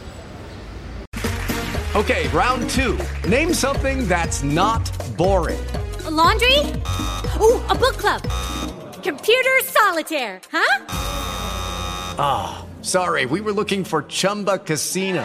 Okay, 1.94 2.28
round 2.28 2.70
two. 2.70 2.96
Name 3.28 3.52
something 3.52 4.06
that's 4.06 4.44
not 4.44 4.88
boring. 5.16 5.58
laundry? 6.08 6.58
Oh, 7.40 7.60
a 7.68 7.74
book 7.74 7.96
club. 7.96 8.22
computer 9.02 9.58
solitaire, 9.64 10.40
huh? 10.52 10.84
Ah, 12.18 12.58
oh, 12.62 12.82
sorry, 12.82 13.26
we 13.26 13.40
were 13.40 13.52
looking 13.52 13.84
for 13.84 14.02
Chumba 14.02 14.58
Casino. 14.58 15.24